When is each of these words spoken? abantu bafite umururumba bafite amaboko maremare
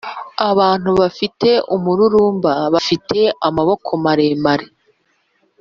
abantu 0.49 0.89
bafite 1.01 1.49
umururumba 1.75 2.53
bafite 2.73 3.17
amaboko 3.47 3.89
maremare 4.03 4.67